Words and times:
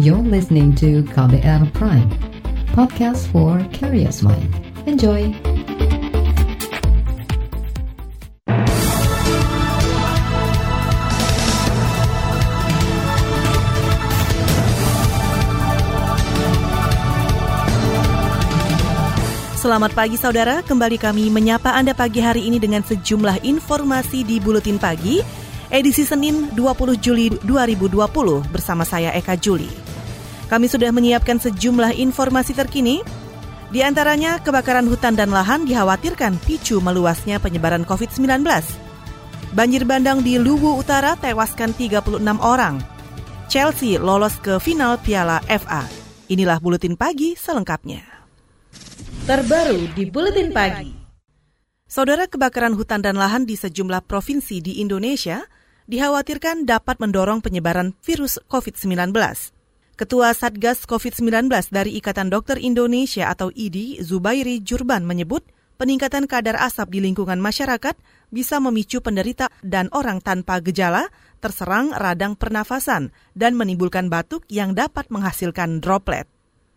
You're 0.00 0.16
listening 0.16 0.72
to 0.80 1.04
KBR 1.12 1.76
Prime, 1.76 2.08
podcast 2.72 3.28
for 3.28 3.60
curious 3.68 4.24
mind. 4.24 4.48
Enjoy! 4.88 5.28
Selamat 19.60 19.92
pagi 19.92 20.16
saudara, 20.16 20.64
kembali 20.64 20.96
kami 20.96 21.28
menyapa 21.28 21.76
Anda 21.76 21.92
pagi 21.92 22.24
hari 22.24 22.48
ini 22.48 22.56
dengan 22.56 22.80
sejumlah 22.80 23.44
informasi 23.44 24.24
di 24.24 24.40
Buletin 24.40 24.80
Pagi, 24.80 25.20
edisi 25.68 26.08
Senin 26.08 26.48
20 26.56 26.96
Juli 26.96 27.28
2020 27.44 28.48
bersama 28.48 28.88
saya 28.88 29.12
Eka 29.12 29.36
Juli. 29.36 29.89
Kami 30.50 30.66
sudah 30.66 30.90
menyiapkan 30.90 31.38
sejumlah 31.38 31.94
informasi 31.94 32.58
terkini, 32.58 33.06
di 33.70 33.86
antaranya 33.86 34.42
kebakaran 34.42 34.90
hutan 34.90 35.14
dan 35.14 35.30
lahan 35.30 35.62
dikhawatirkan 35.62 36.42
picu 36.42 36.82
meluasnya 36.82 37.38
penyebaran 37.38 37.86
COVID-19. 37.86 38.42
Banjir 39.54 39.86
bandang 39.86 40.26
di 40.26 40.42
Luwu 40.42 40.82
Utara 40.82 41.14
tewaskan 41.14 41.70
36 41.78 42.18
orang. 42.42 42.82
Chelsea 43.46 43.94
lolos 43.98 44.34
ke 44.42 44.58
final 44.58 44.98
Piala 44.98 45.38
FA. 45.46 45.86
Inilah 46.26 46.58
Buletin 46.58 46.98
Pagi 46.98 47.34
selengkapnya 47.38 48.20
terbaru 49.30 49.86
di 49.94 50.10
Buletin 50.10 50.50
Pagi. 50.50 50.90
Saudara 51.86 52.26
kebakaran 52.26 52.74
hutan 52.74 52.98
dan 52.98 53.14
lahan 53.14 53.46
di 53.46 53.54
sejumlah 53.54 54.02
provinsi 54.02 54.58
di 54.58 54.82
Indonesia 54.82 55.46
dikhawatirkan 55.86 56.66
dapat 56.66 56.98
mendorong 56.98 57.38
penyebaran 57.38 57.94
virus 58.02 58.42
COVID-19. 58.50 59.14
Ketua 60.00 60.32
Satgas 60.32 60.88
COVID-19 60.88 61.52
dari 61.68 61.92
Ikatan 62.00 62.32
Dokter 62.32 62.56
Indonesia 62.56 63.28
atau 63.28 63.52
IDI, 63.52 64.00
Zubairi 64.00 64.64
Jurban 64.64 65.04
menyebut 65.04 65.44
peningkatan 65.76 66.24
kadar 66.24 66.56
asap 66.56 66.96
di 66.96 67.04
lingkungan 67.04 67.36
masyarakat 67.36 67.92
bisa 68.32 68.56
memicu 68.64 69.04
penderita 69.04 69.52
dan 69.60 69.92
orang 69.92 70.24
tanpa 70.24 70.64
gejala 70.64 71.12
terserang 71.44 71.92
radang 71.92 72.32
pernafasan 72.32 73.12
dan 73.36 73.60
menimbulkan 73.60 74.08
batuk 74.08 74.48
yang 74.48 74.72
dapat 74.72 75.04
menghasilkan 75.12 75.84
droplet. 75.84 76.24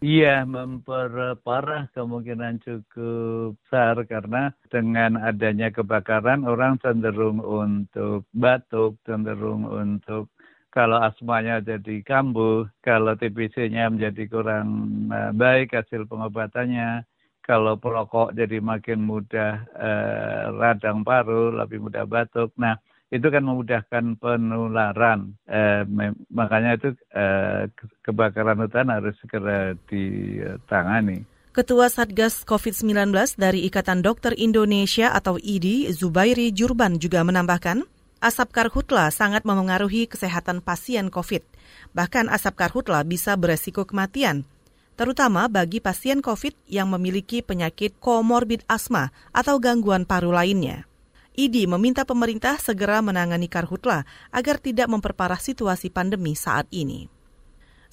Iya, 0.03 0.43
memperparah 0.43 1.95
kemungkinan 1.95 2.59
cukup 2.59 3.55
besar 3.55 4.03
karena 4.03 4.51
dengan 4.67 5.15
adanya 5.15 5.71
kebakaran 5.71 6.43
orang 6.43 6.75
cenderung 6.83 7.39
untuk 7.39 8.27
batuk, 8.35 8.99
cenderung 9.07 9.63
untuk 9.63 10.27
kalau 10.73 10.97
asmanya 10.97 11.61
jadi 11.61 12.01
kambuh, 12.01 12.65
kalau 12.81 13.13
TBC-nya 13.13 13.93
menjadi 13.93 14.25
kurang 14.25 14.67
eh, 15.13 15.29
baik 15.29 15.77
hasil 15.77 16.09
pengobatannya, 16.09 17.05
kalau 17.45 17.77
perokok 17.77 18.33
jadi 18.33 18.57
makin 18.57 19.05
mudah 19.05 19.69
eh, 19.69 20.43
radang 20.57 21.05
paru, 21.05 21.53
lebih 21.53 21.85
mudah 21.85 22.09
batuk. 22.09 22.49
Nah, 22.57 22.73
itu 23.13 23.29
kan 23.29 23.45
memudahkan 23.45 24.17
penularan. 24.17 25.37
Eh, 25.45 25.85
makanya 26.33 26.81
itu 26.81 26.89
eh, 27.13 27.69
kebakaran 28.01 28.57
hutan 28.65 28.89
harus 28.89 29.13
segera 29.21 29.77
ditangani. 29.85 31.21
Ketua 31.53 31.85
Satgas 31.85 32.41
COVID-19 32.49 33.13
dari 33.37 33.69
Ikatan 33.69 34.01
Dokter 34.01 34.33
Indonesia 34.33 35.13
atau 35.13 35.37
IDI, 35.37 35.93
Zubairi 35.93 36.49
Jurban 36.49 36.97
juga 36.97 37.21
menambahkan, 37.21 37.85
asap 38.23 38.55
karhutla 38.55 39.11
sangat 39.11 39.43
memengaruhi 39.43 40.07
kesehatan 40.07 40.63
pasien 40.63 41.11
COVID. 41.11 41.43
Bahkan 41.91 42.31
asap 42.31 42.55
karhutla 42.55 43.03
bisa 43.03 43.35
beresiko 43.35 43.83
kematian, 43.83 44.47
terutama 44.95 45.51
bagi 45.51 45.83
pasien 45.83 46.23
COVID 46.23 46.55
yang 46.71 46.87
memiliki 46.87 47.43
penyakit 47.43 47.99
komorbid 47.99 48.63
asma 48.71 49.11
atau 49.35 49.59
gangguan 49.59 50.07
paru 50.07 50.31
lainnya. 50.31 50.87
IDI 51.35 51.67
meminta 51.67 52.07
pemerintah 52.07 52.61
segera 52.61 53.03
menangani 53.03 53.51
karhutla 53.51 54.07
agar 54.31 54.61
tidak 54.61 54.87
memperparah 54.87 55.41
situasi 55.41 55.91
pandemi 55.91 56.37
saat 56.37 56.69
ini. 56.71 57.11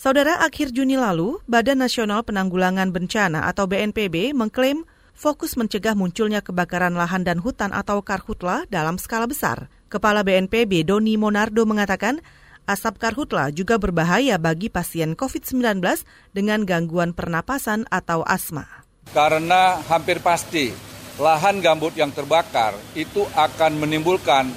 Saudara, 0.00 0.40
akhir 0.40 0.72
Juni 0.72 0.96
lalu, 0.96 1.44
Badan 1.44 1.84
Nasional 1.84 2.24
Penanggulangan 2.24 2.88
Bencana 2.88 3.44
atau 3.44 3.68
BNPB 3.68 4.32
mengklaim 4.32 4.88
fokus 5.16 5.58
mencegah 5.58 5.98
munculnya 5.98 6.40
kebakaran 6.40 6.94
lahan 6.96 7.26
dan 7.26 7.38
hutan 7.40 7.70
atau 7.70 8.00
karhutla 8.00 8.64
dalam 8.68 8.96
skala 8.96 9.26
besar. 9.28 9.70
Kepala 9.90 10.22
BNPB 10.22 10.86
Doni 10.86 11.18
Monardo 11.18 11.66
mengatakan, 11.66 12.22
asap 12.70 13.02
karhutla 13.02 13.50
juga 13.50 13.76
berbahaya 13.76 14.38
bagi 14.38 14.70
pasien 14.70 15.18
COVID-19 15.18 15.82
dengan 16.30 16.62
gangguan 16.62 17.10
pernapasan 17.10 17.90
atau 17.90 18.22
asma. 18.22 18.86
Karena 19.10 19.82
hampir 19.90 20.22
pasti 20.22 20.70
lahan 21.18 21.58
gambut 21.58 21.92
yang 21.98 22.14
terbakar 22.14 22.78
itu 22.94 23.26
akan 23.34 23.82
menimbulkan 23.82 24.48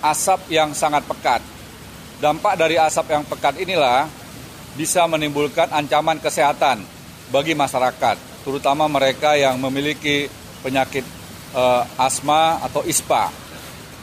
asap 0.00 0.46
yang 0.54 0.70
sangat 0.72 1.02
pekat. 1.04 1.42
Dampak 2.22 2.54
dari 2.58 2.78
asap 2.78 3.14
yang 3.14 3.26
pekat 3.26 3.58
inilah 3.58 4.06
bisa 4.78 5.02
menimbulkan 5.10 5.66
ancaman 5.74 6.22
kesehatan 6.22 6.82
bagi 7.34 7.58
masyarakat, 7.58 8.16
terutama 8.48 8.88
mereka 8.88 9.36
yang 9.36 9.60
memiliki 9.60 10.32
penyakit 10.64 11.04
eh, 11.52 11.82
asma 12.00 12.64
atau 12.64 12.80
ISPA. 12.88 13.28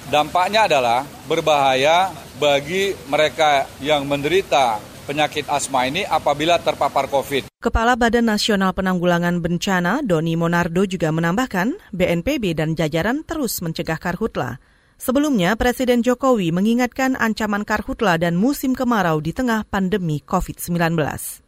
Dampaknya 0.05 0.69
adalah 0.69 1.01
berbahaya 1.25 2.13
bagi 2.37 2.93
mereka 3.09 3.65
yang 3.81 4.05
menderita 4.05 4.77
penyakit 5.09 5.49
asma 5.49 5.89
ini 5.89 6.05
apabila 6.05 6.61
terpapar 6.61 7.09
COVID. 7.09 7.49
Kepala 7.57 7.97
Badan 7.97 8.29
Nasional 8.29 8.77
Penanggulangan 8.77 9.41
Bencana, 9.41 10.05
Doni 10.05 10.37
Monardo 10.37 10.85
juga 10.85 11.09
menambahkan, 11.09 11.73
BNPB 11.89 12.53
dan 12.53 12.77
jajaran 12.77 13.25
terus 13.25 13.57
mencegah 13.65 13.97
karhutla. 13.97 14.61
Sebelumnya, 15.01 15.57
Presiden 15.57 16.05
Jokowi 16.05 16.53
mengingatkan 16.53 17.17
ancaman 17.17 17.65
karhutla 17.65 18.21
dan 18.21 18.37
musim 18.37 18.77
kemarau 18.77 19.17
di 19.19 19.33
tengah 19.33 19.65
pandemi 19.65 20.21
COVID-19. 20.21 21.44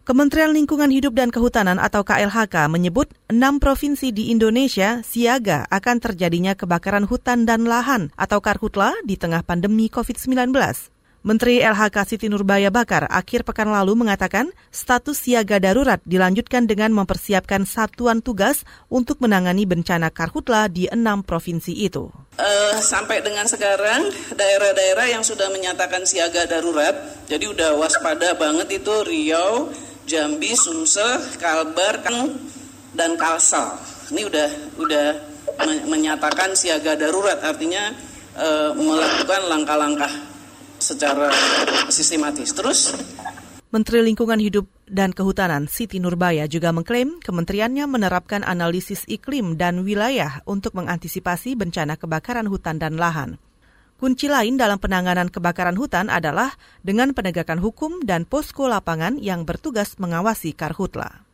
Kementerian 0.00 0.56
Lingkungan 0.56 0.88
Hidup 0.88 1.12
dan 1.12 1.28
Kehutanan 1.28 1.76
atau 1.76 2.00
KLHK 2.00 2.72
menyebut 2.72 3.12
enam 3.28 3.60
provinsi 3.60 4.16
di 4.16 4.32
Indonesia 4.32 5.04
siaga 5.04 5.68
akan 5.68 6.00
terjadinya 6.00 6.56
kebakaran 6.56 7.04
hutan 7.04 7.44
dan 7.44 7.68
lahan 7.68 8.08
atau 8.16 8.40
karhutla 8.40 8.96
di 9.04 9.20
tengah 9.20 9.44
pandemi 9.44 9.92
COVID-19. 9.92 10.56
Menteri 11.20 11.60
LHK 11.60 11.96
Siti 12.08 12.32
Nurbaya 12.32 12.72
Bakar 12.72 13.04
akhir 13.12 13.44
pekan 13.44 13.68
lalu 13.68 13.92
mengatakan 13.92 14.56
status 14.72 15.20
siaga 15.20 15.60
darurat 15.60 16.00
dilanjutkan 16.08 16.64
dengan 16.64 16.96
mempersiapkan 16.96 17.68
satuan 17.68 18.24
tugas 18.24 18.64
untuk 18.88 19.20
menangani 19.20 19.68
bencana 19.68 20.08
karhutla 20.08 20.72
di 20.72 20.88
enam 20.88 21.20
provinsi 21.20 21.76
itu. 21.76 22.08
Uh, 22.40 22.80
sampai 22.80 23.20
dengan 23.20 23.44
sekarang 23.44 24.08
daerah-daerah 24.32 25.12
yang 25.12 25.20
sudah 25.20 25.52
menyatakan 25.52 26.08
siaga 26.08 26.48
darurat, 26.48 26.96
jadi 27.28 27.52
udah 27.52 27.76
waspada 27.76 28.32
banget 28.40 28.80
itu 28.80 28.94
Riau, 29.04 29.68
Jambi, 30.10 30.58
Sumsel, 30.58 31.22
Kalbar, 31.38 32.02
dan 32.98 33.14
Kalsel. 33.14 33.78
Ini 34.10 34.26
udah 34.26 34.48
udah 34.82 35.06
menyatakan 35.86 36.58
siaga 36.58 36.98
darurat, 36.98 37.38
artinya 37.38 37.94
uh, 38.34 38.74
melakukan 38.74 39.46
langkah-langkah 39.46 40.10
secara 40.82 41.30
sistematis. 41.94 42.50
Terus 42.50 42.90
Menteri 43.70 44.02
Lingkungan 44.02 44.42
Hidup 44.42 44.66
dan 44.90 45.14
Kehutanan 45.14 45.70
Siti 45.70 46.02
Nurbaya 46.02 46.50
juga 46.50 46.74
mengklaim 46.74 47.22
kementeriannya 47.22 47.86
menerapkan 47.86 48.42
analisis 48.42 49.06
iklim 49.06 49.54
dan 49.54 49.86
wilayah 49.86 50.42
untuk 50.42 50.74
mengantisipasi 50.74 51.54
bencana 51.54 51.94
kebakaran 51.94 52.50
hutan 52.50 52.82
dan 52.82 52.98
lahan. 52.98 53.38
Kunci 54.00 54.32
lain 54.32 54.56
dalam 54.56 54.80
penanganan 54.80 55.28
kebakaran 55.28 55.76
hutan 55.76 56.08
adalah 56.08 56.56
dengan 56.80 57.12
penegakan 57.12 57.60
hukum 57.60 58.00
dan 58.00 58.24
posko 58.24 58.64
lapangan 58.64 59.20
yang 59.20 59.44
bertugas 59.44 60.00
mengawasi 60.00 60.56
karhutla. 60.56 61.28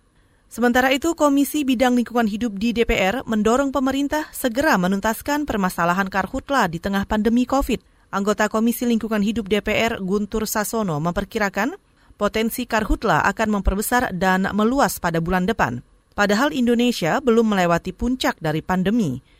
Sementara 0.50 0.90
itu, 0.90 1.14
Komisi 1.14 1.62
Bidang 1.62 1.94
Lingkungan 1.94 2.26
Hidup 2.26 2.58
di 2.58 2.74
DPR 2.74 3.22
mendorong 3.22 3.70
pemerintah 3.70 4.26
segera 4.34 4.74
menuntaskan 4.82 5.46
permasalahan 5.46 6.10
karhutla 6.10 6.66
di 6.66 6.82
tengah 6.82 7.06
pandemi 7.06 7.46
COVID. 7.46 8.10
Anggota 8.10 8.50
Komisi 8.50 8.82
Lingkungan 8.82 9.22
Hidup 9.22 9.46
DPR 9.46 10.02
Guntur 10.02 10.42
Sasono 10.50 10.98
memperkirakan 10.98 11.78
potensi 12.18 12.66
karhutla 12.66 13.22
akan 13.30 13.62
memperbesar 13.62 14.10
dan 14.10 14.50
meluas 14.50 14.98
pada 14.98 15.22
bulan 15.22 15.46
depan. 15.46 15.86
Padahal 16.18 16.50
Indonesia 16.50 17.22
belum 17.22 17.46
melewati 17.46 17.94
puncak 17.94 18.42
dari 18.42 18.58
pandemi. 18.58 19.35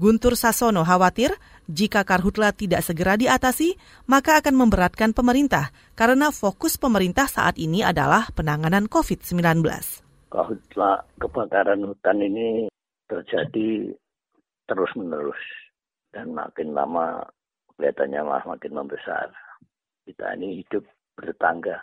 Guntur 0.00 0.32
Sasono 0.32 0.80
khawatir 0.80 1.36
jika 1.68 2.08
karhutla 2.08 2.56
tidak 2.56 2.80
segera 2.80 3.20
diatasi, 3.20 3.76
maka 4.08 4.40
akan 4.40 4.56
memberatkan 4.56 5.12
pemerintah 5.12 5.76
karena 5.92 6.32
fokus 6.32 6.80
pemerintah 6.80 7.28
saat 7.28 7.60
ini 7.60 7.84
adalah 7.84 8.32
penanganan 8.32 8.88
COVID-19. 8.88 9.60
Karhutla 10.32 11.04
kebakaran 11.20 11.84
hutan 11.84 12.16
ini 12.24 12.72
terjadi 13.12 13.92
terus-menerus 14.64 15.36
dan 16.16 16.32
makin 16.32 16.72
lama 16.72 17.20
kelihatannya 17.76 18.24
malah 18.24 18.44
makin 18.56 18.72
membesar. 18.72 19.28
Kita 20.08 20.32
ini 20.40 20.64
hidup 20.64 20.80
bertetangga 21.12 21.76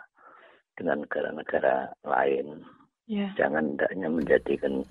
dengan 0.74 1.06
negara-negara 1.06 1.94
lain. 2.02 2.66
Ya. 3.06 3.30
Jangan 3.38 3.78
hendaknya 3.78 4.10
menjadikan 4.10 4.82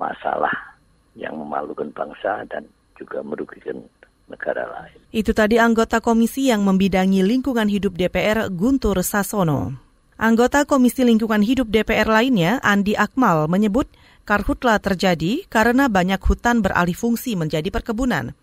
masalah 0.00 0.79
yang 1.20 1.36
memalukan 1.36 1.92
bangsa 1.92 2.48
dan 2.48 2.64
juga 2.96 3.20
merugikan 3.20 3.84
negara 4.32 4.64
lain. 4.64 4.96
Itu 5.12 5.36
tadi 5.36 5.60
anggota 5.60 6.00
komisi 6.00 6.48
yang 6.48 6.64
membidangi 6.64 7.20
lingkungan 7.20 7.68
hidup 7.68 7.92
DPR 8.00 8.48
Guntur 8.48 8.96
Sasono. 9.04 9.90
Anggota 10.20 10.68
Komisi 10.68 11.00
Lingkungan 11.00 11.40
Hidup 11.40 11.72
DPR 11.72 12.04
lainnya, 12.04 12.60
Andi 12.60 12.92
Akmal, 12.92 13.48
menyebut 13.48 13.88
karhutla 14.28 14.76
terjadi 14.76 15.48
karena 15.48 15.88
banyak 15.88 16.20
hutan 16.20 16.60
beralih 16.60 16.92
fungsi 16.92 17.40
menjadi 17.40 17.72
perkebunan. 17.72 18.36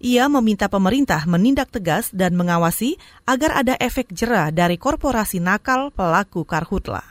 Ia 0.00 0.32
meminta 0.32 0.72
pemerintah 0.72 1.28
menindak 1.28 1.76
tegas 1.76 2.08
dan 2.16 2.40
mengawasi 2.40 2.96
agar 3.28 3.52
ada 3.60 3.76
efek 3.76 4.08
jerah 4.16 4.48
dari 4.48 4.80
korporasi 4.80 5.44
nakal 5.44 5.92
pelaku 5.92 6.48
karhutla. 6.48 7.04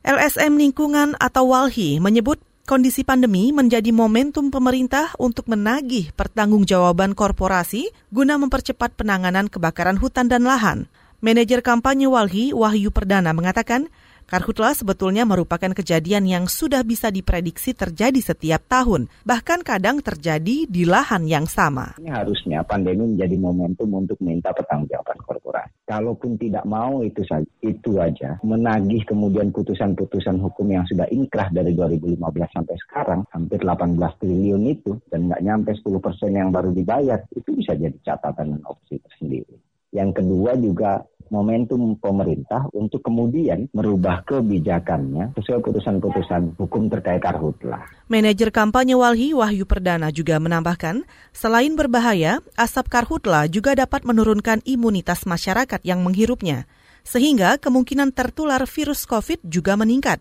LSM 0.00 0.56
Lingkungan 0.56 1.12
atau 1.20 1.52
WALHI 1.52 2.00
menyebut 2.00 2.40
kondisi 2.70 3.02
pandemi 3.02 3.50
menjadi 3.50 3.90
momentum 3.90 4.54
pemerintah 4.54 5.10
untuk 5.18 5.50
menagih 5.50 6.14
pertanggungjawaban 6.14 7.18
korporasi 7.18 7.90
guna 8.14 8.38
mempercepat 8.38 8.94
penanganan 8.94 9.50
kebakaran 9.50 9.98
hutan 9.98 10.30
dan 10.30 10.46
lahan. 10.46 10.86
Manajer 11.18 11.66
kampanye 11.66 12.06
Walhi, 12.06 12.54
Wahyu 12.54 12.94
Perdana, 12.94 13.34
mengatakan 13.34 13.90
Karhutla 14.26 14.76
sebetulnya 14.76 15.24
merupakan 15.24 15.72
kejadian 15.72 16.28
yang 16.28 16.44
sudah 16.50 16.84
bisa 16.84 17.08
diprediksi 17.08 17.72
terjadi 17.72 18.20
setiap 18.20 18.66
tahun, 18.68 19.08
bahkan 19.24 19.64
kadang 19.64 20.04
terjadi 20.04 20.68
di 20.68 20.82
lahan 20.84 21.24
yang 21.24 21.46
sama. 21.46 21.96
Ini 21.96 22.10
harusnya 22.12 22.60
pandemi 22.66 23.16
menjadi 23.16 23.36
momentum 23.40 23.88
untuk 23.96 24.18
minta 24.20 24.50
pertanggungjawaban 24.50 25.18
korporasi. 25.24 25.72
Kalaupun 25.88 26.38
tidak 26.38 26.62
mau 26.68 27.02
itu 27.02 27.22
saja, 27.26 27.46
itu 27.62 27.98
aja. 27.98 28.38
Menagih 28.46 29.02
kemudian 29.08 29.50
putusan-putusan 29.50 30.38
hukum 30.38 30.70
yang 30.70 30.86
sudah 30.86 31.08
inkrah 31.10 31.50
dari 31.50 31.74
2015 31.74 32.20
sampai 32.54 32.76
sekarang, 32.86 33.20
hampir 33.34 33.58
18 33.58 33.98
triliun 34.22 34.62
itu, 34.70 34.94
dan 35.10 35.26
nggak 35.26 35.42
nyampe 35.42 35.70
10 35.74 35.98
persen 35.98 36.30
yang 36.30 36.54
baru 36.54 36.70
dibayar, 36.70 37.18
itu 37.34 37.50
bisa 37.58 37.74
jadi 37.74 37.98
catatan 38.06 38.54
dan 38.54 38.62
opsi 38.70 39.02
tersendiri. 39.02 39.58
Yang 39.90 40.22
kedua 40.22 40.54
juga 40.54 41.02
momentum 41.30 41.96
pemerintah 41.96 42.66
untuk 42.74 43.00
kemudian 43.06 43.70
merubah 43.72 44.26
kebijakannya 44.26 45.32
sesuai 45.38 45.62
putusan-putusan 45.62 46.58
hukum 46.58 46.90
terkait 46.90 47.22
karhutlah. 47.22 47.86
Manajer 48.10 48.50
kampanye 48.50 48.98
Walhi 48.98 49.32
Wahyu 49.32 49.64
Perdana 49.64 50.10
juga 50.10 50.42
menambahkan, 50.42 51.06
selain 51.30 51.72
berbahaya, 51.78 52.42
asap 52.58 52.90
karhutla 52.90 53.46
juga 53.46 53.78
dapat 53.78 54.02
menurunkan 54.02 54.60
imunitas 54.66 55.24
masyarakat 55.24 55.80
yang 55.86 56.02
menghirupnya, 56.02 56.66
sehingga 57.06 57.56
kemungkinan 57.56 58.12
tertular 58.12 58.60
virus 58.66 59.06
COVID 59.06 59.46
juga 59.46 59.78
meningkat. 59.78 60.20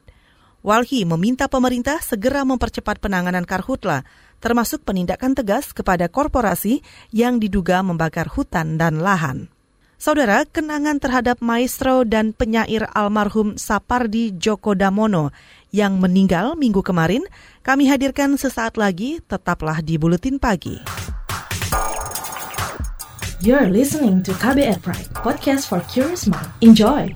Walhi 0.60 1.08
meminta 1.08 1.48
pemerintah 1.48 2.04
segera 2.04 2.44
mempercepat 2.44 3.00
penanganan 3.00 3.48
karhutla, 3.48 4.04
termasuk 4.44 4.84
penindakan 4.84 5.32
tegas 5.32 5.72
kepada 5.72 6.12
korporasi 6.12 6.84
yang 7.16 7.40
diduga 7.40 7.80
membakar 7.80 8.28
hutan 8.28 8.76
dan 8.76 9.00
lahan. 9.00 9.48
Saudara, 10.00 10.48
kenangan 10.48 10.96
terhadap 10.96 11.44
maestro 11.44 12.08
dan 12.08 12.32
penyair 12.32 12.88
almarhum 12.96 13.60
Sapardi 13.60 14.32
Djoko 14.32 14.72
Damono 14.72 15.36
yang 15.76 16.00
meninggal 16.00 16.56
minggu 16.56 16.80
kemarin, 16.80 17.28
kami 17.68 17.92
hadirkan 17.92 18.40
sesaat 18.40 18.80
lagi, 18.80 19.20
tetaplah 19.28 19.84
di 19.84 20.00
Buletin 20.00 20.40
Pagi. 20.40 20.80
You're 23.44 23.68
listening 23.68 24.24
to 24.24 24.32
KBR 24.40 24.80
Pride, 24.80 25.12
podcast 25.20 25.68
for 25.68 25.84
curious 25.92 26.32
mind. 26.32 26.48
Enjoy! 26.64 27.12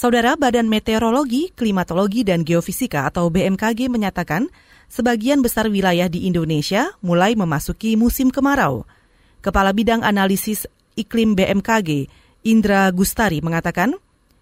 Saudara 0.00 0.32
Badan 0.32 0.64
Meteorologi, 0.72 1.52
Klimatologi, 1.52 2.24
dan 2.24 2.40
Geofisika 2.40 3.04
atau 3.04 3.28
BMKG 3.28 3.92
menyatakan 3.92 4.48
sebagian 4.88 5.44
besar 5.44 5.68
wilayah 5.68 6.08
di 6.08 6.24
Indonesia 6.24 6.88
mulai 7.04 7.36
memasuki 7.36 8.00
musim 8.00 8.32
kemarau. 8.32 8.88
Kepala 9.44 9.76
Bidang 9.76 10.00
Analisis 10.00 10.64
Iklim 10.96 11.36
BMKG, 11.36 12.08
Indra 12.48 12.88
Gustari 12.96 13.44
mengatakan, 13.44 13.92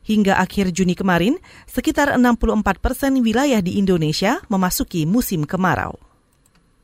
hingga 0.06 0.38
akhir 0.38 0.70
Juni 0.70 0.94
kemarin, 0.94 1.42
sekitar 1.66 2.14
64 2.14 2.78
persen 2.78 3.18
wilayah 3.18 3.58
di 3.58 3.82
Indonesia 3.82 4.38
memasuki 4.46 5.10
musim 5.10 5.42
kemarau. 5.42 5.98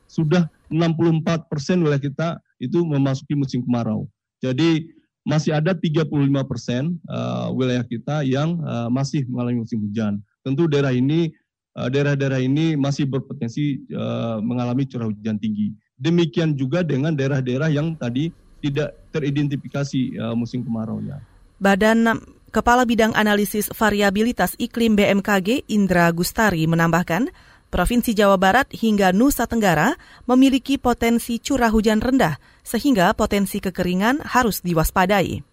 Sudah 0.03 0.51
64 0.67 1.47
persen 1.47 1.79
wilayah 1.79 2.03
kita 2.03 2.43
itu 2.59 2.83
memasuki 2.83 3.39
musim 3.39 3.63
kemarau. 3.63 4.11
Jadi 4.43 4.94
masih 5.25 5.57
ada 5.57 5.73
35 5.73 6.05
persen 6.45 7.01
uh, 7.09 7.49
wilayah 7.49 7.81
kita 7.81 8.21
yang 8.21 8.61
uh, 8.61 8.87
masih 8.93 9.25
mengalami 9.25 9.65
musim 9.65 9.81
hujan. 9.81 10.21
Tentu 10.45 10.69
daerah 10.69 10.93
ini 10.93 11.33
uh, 11.73 11.89
daerah-daerah 11.89 12.39
ini 12.39 12.77
masih 12.77 13.09
berpotensi 13.09 13.81
uh, 13.91 14.37
mengalami 14.39 14.85
curah 14.85 15.09
hujan 15.09 15.41
tinggi. 15.41 15.73
Demikian 15.97 16.53
juga 16.53 16.85
dengan 16.85 17.17
daerah-daerah 17.17 17.73
yang 17.73 17.97
tadi 17.97 18.29
tidak 18.61 18.93
teridentifikasi 19.09 20.21
uh, 20.21 20.35
musim 20.37 20.61
kemarau-nya. 20.61 21.17
Badan 21.57 22.21
Kepala 22.53 22.87
Bidang 22.87 23.11
Analisis 23.17 23.67
Variabilitas 23.75 24.55
Iklim 24.55 24.95
BMKG 24.95 25.67
Indra 25.67 26.07
Gustari 26.15 26.63
menambahkan, 26.69 27.27
Provinsi 27.75 28.15
Jawa 28.15 28.39
Barat 28.39 28.71
hingga 28.71 29.11
Nusa 29.11 29.51
Tenggara 29.51 29.99
memiliki 30.23 30.79
potensi 30.79 31.43
curah 31.43 31.67
hujan 31.67 31.99
rendah, 31.99 32.39
sehingga 32.63 33.11
potensi 33.11 33.59
kekeringan 33.59 34.23
harus 34.23 34.63
diwaspadai. 34.63 35.43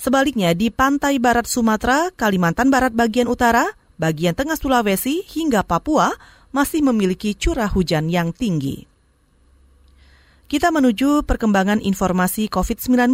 Sebaliknya, 0.00 0.56
di 0.56 0.72
pantai 0.72 1.20
barat 1.20 1.44
Sumatera, 1.44 2.08
Kalimantan 2.16 2.72
Barat 2.72 2.96
bagian 2.96 3.28
utara, 3.28 3.76
bagian 4.00 4.32
tengah 4.32 4.56
Sulawesi, 4.56 5.20
hingga 5.20 5.68
Papua 5.68 6.16
masih 6.48 6.80
memiliki 6.80 7.36
curah 7.36 7.68
hujan 7.68 8.08
yang 8.08 8.32
tinggi. 8.32 8.88
Kita 10.48 10.72
menuju 10.72 11.28
perkembangan 11.28 11.84
informasi 11.84 12.48
COVID-19. 12.48 13.12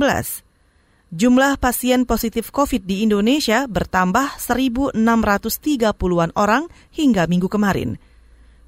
Jumlah 1.13 1.61
pasien 1.61 2.09
positif 2.09 2.49
COVID 2.49 2.89
di 2.89 3.05
Indonesia 3.05 3.69
bertambah 3.69 4.41
1.630-an 4.41 6.33
orang 6.33 6.73
hingga 6.89 7.29
minggu 7.29 7.53
kemarin. 7.53 8.01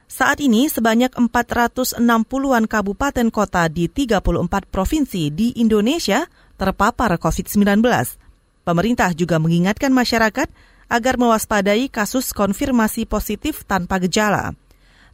saat 0.05 0.37
ini 0.37 0.69
sebanyak 0.69 1.17
460-an 1.17 2.69
kabupaten 2.69 3.27
kota 3.33 3.65
di 3.73 3.89
34 3.89 4.69
provinsi 4.69 5.33
di 5.33 5.57
Indonesia 5.57 6.29
terpapar 6.61 7.17
COVID-19. 7.17 7.81
Pemerintah 8.69 9.17
juga 9.17 9.41
mengingatkan 9.41 9.89
masyarakat 9.89 10.45
agar 10.93 11.17
mewaspadai 11.17 11.89
kasus 11.89 12.37
konfirmasi 12.37 13.09
positif 13.09 13.65
tanpa 13.65 13.97
gejala 13.97 14.53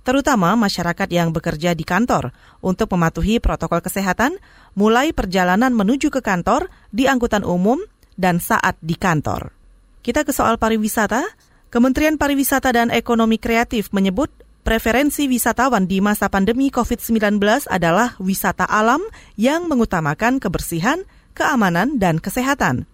terutama 0.09 0.57
masyarakat 0.57 1.05
yang 1.13 1.29
bekerja 1.29 1.77
di 1.77 1.85
kantor, 1.85 2.33
untuk 2.65 2.89
mematuhi 2.97 3.37
protokol 3.37 3.85
kesehatan, 3.85 4.41
mulai 4.73 5.13
perjalanan 5.13 5.69
menuju 5.69 6.09
ke 6.09 6.25
kantor, 6.25 6.73
di 6.89 7.05
angkutan 7.05 7.45
umum, 7.45 7.77
dan 8.17 8.41
saat 8.41 8.73
di 8.81 8.97
kantor. 8.97 9.53
Kita 10.01 10.25
ke 10.25 10.33
soal 10.33 10.57
pariwisata. 10.57 11.21
Kementerian 11.69 12.17
Pariwisata 12.17 12.73
dan 12.73 12.89
Ekonomi 12.89 13.37
Kreatif 13.37 13.93
menyebut 13.93 14.33
preferensi 14.65 15.29
wisatawan 15.29 15.85
di 15.85 16.01
masa 16.01 16.25
pandemi 16.25 16.73
COVID-19 16.73 17.69
adalah 17.69 18.17
wisata 18.17 18.65
alam 18.65 19.05
yang 19.37 19.69
mengutamakan 19.69 20.41
kebersihan, 20.41 21.05
keamanan, 21.37 22.01
dan 22.01 22.17
kesehatan. 22.17 22.89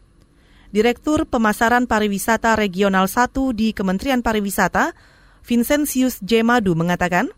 Direktur 0.76 1.24
Pemasaran 1.24 1.88
Pariwisata 1.88 2.60
Regional 2.60 3.08
1 3.08 3.32
di 3.56 3.72
Kementerian 3.72 4.20
Pariwisata, 4.20 4.92
Vincentius 5.46 6.18
J. 6.26 6.42
Madu 6.42 6.74
mengatakan, 6.74 7.30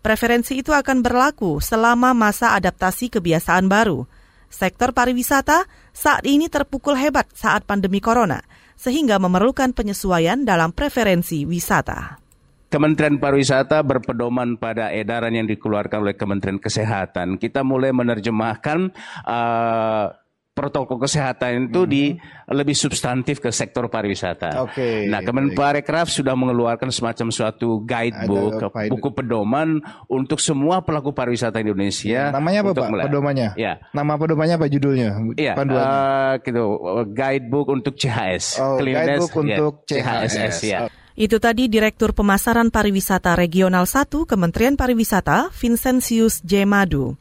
Preferensi 0.00 0.56
itu 0.56 0.72
akan 0.72 1.04
berlaku 1.04 1.60
selama 1.60 2.16
masa 2.16 2.56
adaptasi 2.56 3.12
kebiasaan 3.12 3.68
baru. 3.68 4.08
Sektor 4.48 4.96
pariwisata 4.96 5.68
saat 5.92 6.24
ini 6.24 6.48
terpukul 6.48 6.96
hebat 6.96 7.28
saat 7.36 7.68
pandemi 7.68 8.00
corona, 8.00 8.40
sehingga 8.80 9.20
memerlukan 9.20 9.76
penyesuaian 9.76 10.40
dalam 10.48 10.72
preferensi 10.72 11.44
wisata. 11.44 12.16
Kementerian 12.70 13.18
Pariwisata 13.18 13.82
berpedoman 13.82 14.54
pada 14.54 14.94
edaran 14.94 15.34
yang 15.34 15.50
dikeluarkan 15.50 16.06
oleh 16.06 16.14
Kementerian 16.14 16.62
Kesehatan. 16.62 17.34
Kita 17.34 17.66
mulai 17.66 17.90
menerjemahkan 17.90 18.94
uh, 19.26 20.06
protokol 20.60 21.00
kesehatan 21.00 21.72
itu 21.72 21.88
hmm. 21.88 21.90
di 21.90 22.04
lebih 22.52 22.76
substantif 22.76 23.40
ke 23.40 23.48
sektor 23.48 23.88
pariwisata. 23.88 24.60
Oke. 24.60 24.76
Okay, 24.76 24.96
nah, 25.08 25.24
Kemenparekraf 25.24 26.12
sudah 26.12 26.36
mengeluarkan 26.36 26.92
semacam 26.92 27.32
suatu 27.32 27.80
guidebook, 27.80 28.60
Ada, 28.60 28.92
buku 28.92 29.08
pedoman 29.16 29.80
untuk 30.04 30.36
semua 30.36 30.84
pelaku 30.84 31.16
pariwisata 31.16 31.64
Indonesia. 31.64 32.28
Ya, 32.28 32.36
namanya 32.36 32.68
apa, 32.68 32.70
Pak? 32.76 32.88
Mulai. 32.92 33.04
Pedomannya? 33.08 33.48
Ya. 33.56 33.80
Nama 33.96 34.12
pedomannya 34.20 34.54
apa 34.60 34.68
judulnya? 34.68 35.16
Iya. 35.40 35.56
Uh, 35.56 36.32
gitu, 36.44 36.64
guidebook 37.16 37.72
untuk 37.72 37.96
CHS. 37.96 38.60
Oh, 38.60 38.76
guidebook 38.76 39.32
ya, 39.32 39.56
untuk 39.56 39.72
CHS. 39.88 40.30
CHS 40.36 40.56
ya. 40.68 40.78
Itu 41.16 41.36
tadi 41.36 41.68
Direktur 41.68 42.12
Pemasaran 42.12 42.68
Pariwisata 42.68 43.36
Regional 43.36 43.88
1 43.88 44.28
Kementerian 44.28 44.76
Pariwisata, 44.76 45.48
Vincentius 45.52 46.44
J. 46.44 46.68
Madu. 46.68 47.16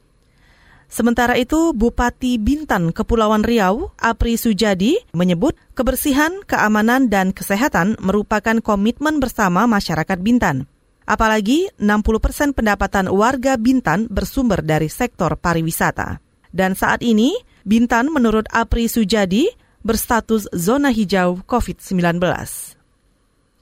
Sementara 0.90 1.38
itu, 1.38 1.70
Bupati 1.78 2.42
Bintan 2.42 2.90
Kepulauan 2.90 3.46
Riau, 3.46 3.94
Apri 4.02 4.42
Sujadi, 4.42 4.98
menyebut 5.14 5.54
kebersihan, 5.78 6.42
keamanan, 6.50 7.14
dan 7.14 7.30
kesehatan 7.30 7.94
merupakan 8.02 8.58
komitmen 8.58 9.22
bersama 9.22 9.70
masyarakat 9.70 10.18
Bintan. 10.18 10.66
Apalagi 11.06 11.70
60 11.78 12.02
persen 12.18 12.50
pendapatan 12.58 13.06
warga 13.14 13.54
Bintan 13.62 14.10
bersumber 14.10 14.66
dari 14.66 14.90
sektor 14.90 15.38
pariwisata. 15.38 16.18
Dan 16.50 16.74
saat 16.74 17.06
ini, 17.06 17.38
Bintan 17.62 18.10
menurut 18.10 18.50
Apri 18.50 18.90
Sujadi 18.90 19.46
berstatus 19.86 20.50
zona 20.58 20.90
hijau 20.90 21.46
COVID-19. 21.46 22.18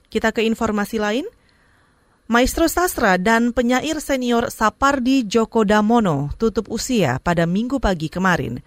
Kita 0.07 0.31
ke 0.31 0.47
informasi 0.47 0.97
lain. 0.97 1.27
Maestro 2.27 2.67
sastra 2.67 3.15
dan 3.15 3.55
penyair 3.55 4.03
senior 4.03 4.51
Sapardi 4.51 5.23
Djoko 5.23 5.63
Damono 5.63 6.27
tutup 6.35 6.67
usia 6.67 7.23
pada 7.23 7.47
minggu 7.47 7.79
pagi 7.79 8.11
kemarin. 8.11 8.59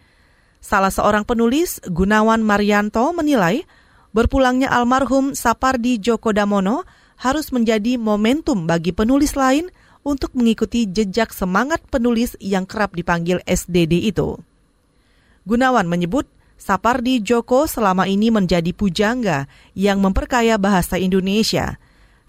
Salah 0.64 0.88
seorang 0.88 1.28
penulis, 1.28 1.76
Gunawan 1.84 2.40
Marianto, 2.40 3.12
menilai 3.12 3.68
berpulangnya 4.16 4.72
almarhum 4.72 5.36
Sapardi 5.36 6.00
Djoko 6.00 6.32
Damono 6.32 6.88
harus 7.20 7.52
menjadi 7.52 8.00
momentum 8.00 8.64
bagi 8.64 8.96
penulis 8.96 9.36
lain 9.36 9.68
untuk 10.08 10.32
mengikuti 10.32 10.88
jejak 10.88 11.28
semangat 11.28 11.84
penulis 11.92 12.40
yang 12.40 12.64
kerap 12.64 12.96
dipanggil 12.96 13.44
SDD 13.44 14.08
itu. 14.08 14.40
Gunawan 15.44 15.84
menyebut 15.84 16.24
Sapardi 16.56 17.20
Djoko 17.20 17.68
selama 17.68 18.08
ini 18.08 18.32
menjadi 18.32 18.72
pujangga 18.72 19.52
yang 19.76 20.00
memperkaya 20.00 20.56
bahasa 20.56 20.96
Indonesia– 20.96 21.76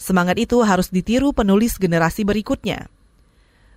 Semangat 0.01 0.41
itu 0.41 0.65
harus 0.65 0.89
ditiru 0.89 1.29
penulis 1.29 1.77
generasi 1.77 2.25
berikutnya. 2.25 2.89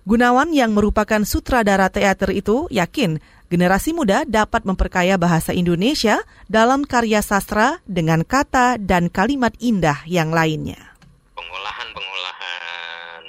Gunawan 0.09 0.49
yang 0.57 0.73
merupakan 0.73 1.21
sutradara 1.21 1.93
teater 1.93 2.33
itu 2.33 2.65
yakin 2.73 3.21
generasi 3.53 3.93
muda 3.93 4.25
dapat 4.25 4.65
memperkaya 4.65 5.21
bahasa 5.21 5.53
Indonesia 5.53 6.25
dalam 6.49 6.81
karya 6.81 7.21
sastra 7.21 7.77
dengan 7.85 8.25
kata 8.25 8.81
dan 8.81 9.13
kalimat 9.13 9.53
indah 9.61 10.01
yang 10.09 10.33
lainnya. 10.33 10.97
Pengolahan-pengolahan 11.37 13.21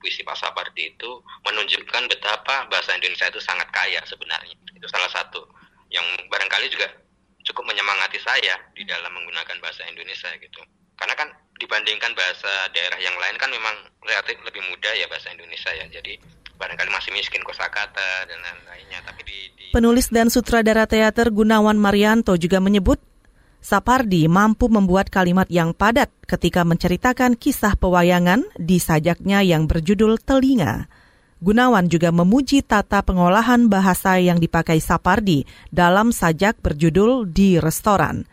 puisi 0.00 0.24
Pak 0.24 0.40
Sapardi 0.40 0.88
itu 0.88 1.10
menunjukkan 1.44 2.04
betapa 2.08 2.64
bahasa 2.72 2.96
Indonesia 2.96 3.28
itu 3.28 3.44
sangat 3.44 3.68
kaya 3.68 4.00
sebenarnya. 4.08 4.56
Itu 4.72 4.88
salah 4.88 5.12
satu 5.12 5.44
yang 5.92 6.04
barangkali 6.32 6.72
juga 6.72 6.88
cukup 7.44 7.68
menyemangati 7.68 8.20
saya 8.24 8.56
di 8.72 8.88
dalam 8.88 9.12
menggunakan 9.12 9.56
bahasa 9.60 9.84
Indonesia 9.84 10.32
gitu. 10.40 10.60
Karena 10.98 11.14
kan 11.14 11.28
dibandingkan 11.58 12.14
bahasa 12.14 12.70
daerah 12.70 12.98
yang 13.02 13.14
lain 13.18 13.36
kan 13.36 13.50
memang 13.50 13.76
relatif 14.06 14.38
lebih 14.46 14.62
mudah 14.70 14.92
ya 14.94 15.06
bahasa 15.10 15.34
Indonesia 15.34 15.70
ya. 15.74 15.86
Jadi 15.90 16.18
barangkali 16.58 16.90
masih 16.90 17.10
miskin 17.14 17.42
kosakata 17.42 18.26
dan 18.26 18.38
lain-lainnya. 18.42 19.02
Tapi 19.06 19.20
di, 19.26 19.38
di... 19.54 19.64
Penulis 19.74 20.10
dan 20.10 20.30
sutradara 20.30 20.86
teater 20.86 21.30
Gunawan 21.30 21.78
Marianto 21.78 22.34
juga 22.38 22.58
menyebut 22.58 22.98
Sapardi 23.58 24.30
mampu 24.30 24.70
membuat 24.70 25.10
kalimat 25.10 25.50
yang 25.50 25.74
padat 25.74 26.14
ketika 26.30 26.62
menceritakan 26.62 27.34
kisah 27.34 27.74
pewayangan 27.74 28.46
di 28.54 28.78
sajaknya 28.78 29.42
yang 29.42 29.66
berjudul 29.66 30.22
Telinga. 30.22 30.86
Gunawan 31.38 31.86
juga 31.86 32.10
memuji 32.10 32.66
tata 32.66 33.02
pengolahan 33.02 33.70
bahasa 33.70 34.18
yang 34.18 34.42
dipakai 34.42 34.82
Sapardi 34.82 35.46
dalam 35.70 36.10
sajak 36.10 36.58
berjudul 36.58 37.30
Di 37.30 37.62
Restoran. 37.62 38.26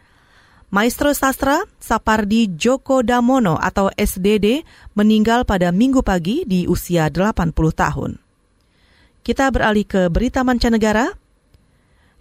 Maestro 0.73 1.13
sastra 1.13 1.61
Sapardi 1.77 2.49
Djoko 2.49 3.05
Damono 3.05 3.53
atau 3.53 3.93
SDD 3.93 4.65
meninggal 4.97 5.45
pada 5.45 5.69
minggu 5.69 6.01
pagi 6.01 6.41
di 6.49 6.65
usia 6.65 7.05
80 7.13 7.53
tahun. 7.53 8.17
Kita 9.21 9.49
beralih 9.53 9.85
ke 9.85 10.09
berita 10.09 10.41
mancanegara. 10.41 11.13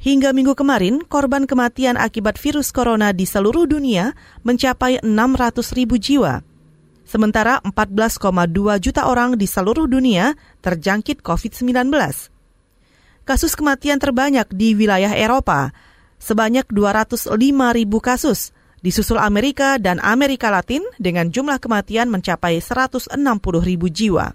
Hingga 0.04 0.36
minggu 0.36 0.52
kemarin, 0.52 1.00
korban 1.08 1.48
kematian 1.48 1.96
akibat 1.96 2.36
virus 2.36 2.68
corona 2.68 3.16
di 3.16 3.24
seluruh 3.24 3.64
dunia 3.64 4.12
mencapai 4.44 5.00
600 5.00 5.76
ribu 5.76 5.96
jiwa. 5.96 6.44
Sementara 7.08 7.60
14,2 7.64 8.28
juta 8.80 9.08
orang 9.08 9.40
di 9.40 9.48
seluruh 9.48 9.88
dunia 9.88 10.36
terjangkit 10.60 11.24
COVID-19. 11.24 11.88
Kasus 13.24 13.56
kematian 13.56 13.96
terbanyak 13.96 14.52
di 14.52 14.76
wilayah 14.76 15.16
Eropa, 15.16 15.72
sebanyak 16.24 16.64
205 16.72 17.36
ribu 17.76 18.00
kasus, 18.00 18.56
disusul 18.80 19.20
Amerika 19.20 19.76
dan 19.76 20.00
Amerika 20.00 20.48
Latin 20.48 20.80
dengan 20.96 21.28
jumlah 21.28 21.60
kematian 21.60 22.08
mencapai 22.08 22.64
160 22.64 23.12
ribu 23.60 23.92
jiwa. 23.92 24.32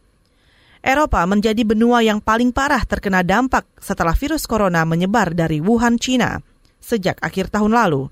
Eropa 0.86 1.26
menjadi 1.26 1.66
benua 1.66 2.06
yang 2.06 2.22
paling 2.22 2.54
parah 2.54 2.86
terkena 2.86 3.26
dampak 3.26 3.66
setelah 3.82 4.14
virus 4.14 4.46
corona 4.46 4.86
menyebar 4.86 5.34
dari 5.34 5.60
Wuhan, 5.60 5.98
China 5.98 6.40
sejak 6.80 7.20
akhir 7.20 7.52
tahun 7.52 7.76
lalu. 7.76 8.08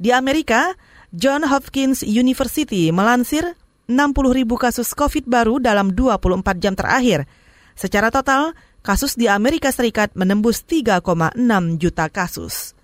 Di 0.00 0.14
Amerika, 0.14 0.72
John 1.12 1.44
Hopkins 1.44 2.00
University 2.06 2.88
melansir 2.88 3.58
60 3.90 4.38
ribu 4.38 4.56
kasus 4.56 4.92
COVID 4.96 5.28
baru 5.28 5.60
dalam 5.60 5.92
24 5.92 6.62
jam 6.62 6.72
terakhir. 6.72 7.28
Secara 7.76 8.08
total, 8.08 8.56
kasus 8.80 9.16
di 9.16 9.28
Amerika 9.28 9.68
Serikat 9.68 10.16
menembus 10.16 10.64
3,6 10.64 11.36
juta 11.76 12.06
kasus. 12.08 12.77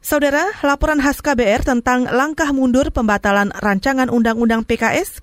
Saudara, 0.00 0.48
laporan 0.64 0.96
khas 0.96 1.20
KBR 1.20 1.60
tentang 1.62 2.08
langkah 2.08 2.48
mundur 2.56 2.88
pembatalan 2.88 3.52
rancangan 3.52 4.08
undang-undang 4.08 4.64
PKS 4.64 5.20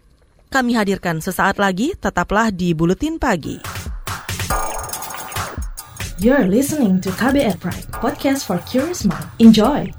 kami 0.48 0.79
hadirkan 0.79 1.19
sesaat 1.19 1.60
lagi, 1.60 1.91
tetaplah 2.00 2.55
di 2.55 2.72
Buletin 2.72 3.19
Pagi. 3.19 3.60
You're 6.17 6.48
listening 6.48 7.03
to 7.03 7.12
KBR 7.13 7.60
Pride, 7.60 7.91
podcast 8.00 8.48
for 8.48 8.57
curious 8.63 9.03
mind. 9.03 9.27
Enjoy! 9.43 9.91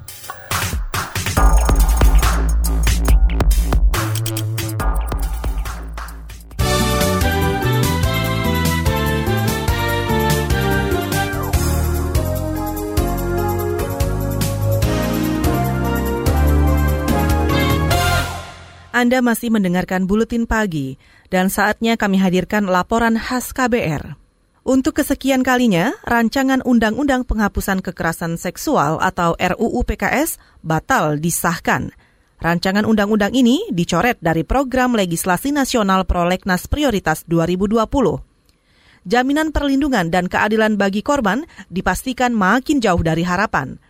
Anda 18.98 19.22
masih 19.22 19.54
mendengarkan 19.54 20.10
Buletin 20.10 20.42
Pagi, 20.42 20.98
dan 21.30 21.54
saatnya 21.54 21.94
kami 21.94 22.18
hadirkan 22.18 22.66
laporan 22.66 23.14
khas 23.14 23.54
KBR. 23.54 24.18
Untuk 24.66 24.98
kesekian 24.98 25.46
kalinya, 25.46 25.94
rancangan 26.02 26.66
Undang-Undang 26.66 27.22
Penghapusan 27.22 27.78
Kekerasan 27.78 28.34
Seksual 28.34 28.98
atau 28.98 29.38
RUU 29.38 29.86
PKS 29.86 30.42
batal 30.66 31.22
disahkan. 31.22 31.94
Rancangan 32.42 32.82
undang-undang 32.82 33.38
ini 33.38 33.70
dicoret 33.70 34.18
dari 34.18 34.42
Program 34.42 34.98
Legislasi 34.98 35.54
Nasional 35.54 36.02
Prolegnas 36.02 36.66
Prioritas 36.66 37.22
2020. 37.30 37.78
Jaminan 39.06 39.54
perlindungan 39.54 40.10
dan 40.10 40.26
keadilan 40.26 40.74
bagi 40.74 41.06
korban 41.06 41.46
dipastikan 41.70 42.34
makin 42.34 42.82
jauh 42.82 43.06
dari 43.06 43.22
harapan– 43.22 43.78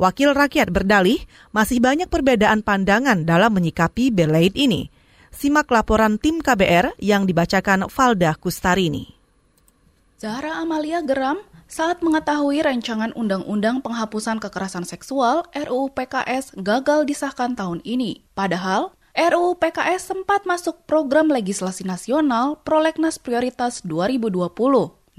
Wakil 0.00 0.32
rakyat 0.32 0.72
berdalih 0.72 1.20
masih 1.52 1.76
banyak 1.76 2.08
perbedaan 2.08 2.64
pandangan 2.64 3.28
dalam 3.28 3.52
menyikapi 3.52 4.08
belait 4.08 4.56
ini. 4.56 4.88
Simak 5.28 5.68
laporan 5.68 6.16
tim 6.16 6.40
KBR 6.40 6.96
yang 6.96 7.28
dibacakan 7.28 7.84
Valda 7.84 8.32
Kustarini. 8.40 9.12
Zahra 10.16 10.56
Amalia 10.56 11.04
geram 11.04 11.44
saat 11.68 12.00
mengetahui 12.00 12.64
rancangan 12.64 13.12
Undang-Undang 13.12 13.84
Penghapusan 13.84 14.40
Kekerasan 14.40 14.88
Seksual 14.88 15.44
RUU 15.52 15.92
PKS 15.92 16.56
gagal 16.56 17.04
disahkan 17.04 17.52
tahun 17.52 17.84
ini. 17.84 18.24
Padahal 18.32 18.96
RUU 19.12 19.60
PKS 19.60 20.16
sempat 20.16 20.48
masuk 20.48 20.80
program 20.88 21.28
legislasi 21.28 21.84
nasional 21.84 22.56
Prolegnas 22.64 23.20
Prioritas 23.20 23.84
2020. 23.84 24.48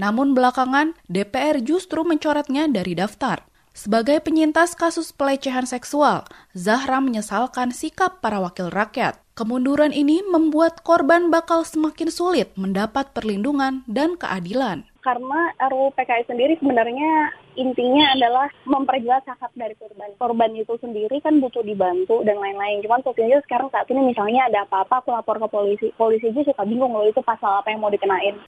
Namun 0.02 0.34
belakangan 0.34 0.98
DPR 1.06 1.62
justru 1.62 2.02
mencoretnya 2.02 2.66
dari 2.66 2.98
daftar. 2.98 3.51
Sebagai 3.72 4.20
penyintas 4.20 4.76
kasus 4.76 5.16
pelecehan 5.16 5.64
seksual, 5.64 6.28
Zahra 6.52 7.00
menyesalkan 7.00 7.72
sikap 7.72 8.20
para 8.20 8.44
wakil 8.44 8.68
rakyat. 8.68 9.18
Kemunduran 9.32 9.96
ini 9.96 10.20
membuat 10.28 10.84
korban 10.84 11.32
bakal 11.32 11.64
semakin 11.64 12.12
sulit 12.12 12.52
mendapat 12.60 13.16
perlindungan 13.16 13.88
dan 13.88 14.20
keadilan 14.20 14.92
karena 15.02 15.50
RUU 15.58 15.92
PKS 15.98 16.30
sendiri 16.30 16.54
sebenarnya 16.62 17.34
intinya 17.58 18.14
adalah 18.14 18.48
memperjelas 18.70 19.26
hak 19.26 19.42
hak 19.42 19.54
dari 19.58 19.74
korban. 19.76 20.14
Korban 20.16 20.54
itu 20.54 20.78
sendiri 20.78 21.18
kan 21.20 21.42
butuh 21.42 21.66
dibantu 21.66 22.22
dan 22.24 22.38
lain-lain. 22.38 22.86
Cuman 22.86 23.02
posisinya 23.02 23.42
sekarang 23.44 23.74
saat 23.74 23.90
ini 23.90 24.14
misalnya 24.14 24.48
ada 24.48 24.64
apa-apa 24.70 25.02
aku 25.02 25.10
lapor 25.12 25.42
ke 25.42 25.48
polisi. 25.50 25.88
Polisi 25.98 26.30
aja 26.30 26.46
suka 26.46 26.64
bingung 26.64 26.94
loh 26.94 27.10
itu 27.10 27.20
pasal 27.26 27.60
apa 27.60 27.74
yang 27.74 27.82
mau 27.82 27.92
dikenain. 27.92 28.40